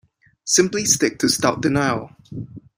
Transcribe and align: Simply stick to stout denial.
Simply 0.45 0.85
stick 0.85 1.19
to 1.19 1.29
stout 1.29 1.61
denial. 1.61 2.09